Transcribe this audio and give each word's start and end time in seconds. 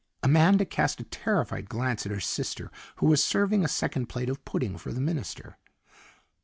Amanda 0.23 0.65
cast 0.65 0.99
a 0.99 1.03
terrified 1.03 1.69
glance 1.69 2.07
at 2.07 2.11
her 2.11 2.19
sister, 2.19 2.71
who 2.95 3.05
was 3.05 3.23
serving 3.23 3.63
a 3.63 3.67
second 3.67 4.07
plate 4.09 4.29
of 4.29 4.43
pudding 4.45 4.75
for 4.79 4.91
the 4.91 4.99
minister. 4.99 5.59